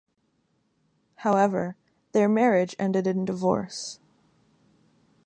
[1.17, 1.75] However,
[2.11, 3.99] their marriage ended in divorce.